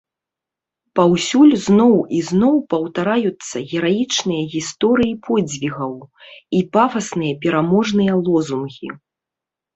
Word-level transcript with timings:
Паўсюль 0.99 1.51
зноў 1.65 1.91
і 2.19 2.21
зноў 2.29 2.55
паўтараюцца 2.75 3.55
гераічныя 3.75 4.43
гісторыі 4.55 5.13
подзвігаў 5.29 5.93
і 6.57 6.65
пафасныя 6.75 7.33
пераможныя 7.47 8.13
лозунгі. 8.25 8.87